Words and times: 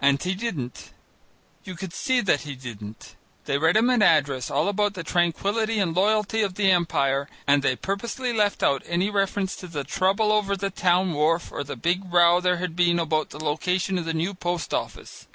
And 0.00 0.22
he 0.22 0.36
didn't, 0.36 0.92
you 1.64 1.74
could 1.74 1.92
see 1.92 2.20
that 2.20 2.42
he 2.42 2.54
didn't. 2.54 3.16
They 3.46 3.58
read 3.58 3.76
him 3.76 3.90
an 3.90 4.00
address 4.00 4.48
all 4.48 4.68
about 4.68 4.94
the 4.94 5.02
tranquillity 5.02 5.80
and 5.80 5.92
loyalty 5.92 6.42
of 6.42 6.54
the 6.54 6.70
Empire, 6.70 7.28
and 7.48 7.64
they 7.64 7.74
purposely 7.74 8.32
left 8.32 8.62
out 8.62 8.84
any 8.86 9.10
reference 9.10 9.56
to 9.56 9.66
the 9.66 9.82
trouble 9.82 10.30
over 10.30 10.54
the 10.56 10.70
town 10.70 11.14
wharf 11.14 11.50
or 11.50 11.64
the 11.64 11.74
big 11.74 12.14
row 12.14 12.40
there 12.40 12.58
had 12.58 12.76
been 12.76 13.00
about 13.00 13.30
the 13.30 13.42
location 13.44 13.98
of 13.98 14.04
the 14.04 14.14
new 14.14 14.34
post 14.34 14.72
office. 14.72 15.26